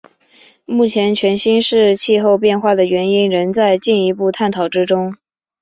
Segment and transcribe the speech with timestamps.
[0.65, 5.15] 目前全新世气候变化的原因仍在进一步探讨之中。